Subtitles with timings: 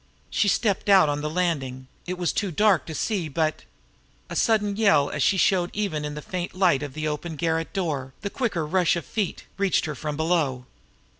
[0.31, 3.65] She stepped out on the landing; it was too dark to see, but...
[4.31, 7.71] A sudden yell as she showed even in the faint light of the open garret
[7.71, 10.65] door, the quicker rush of feet, reached her from below.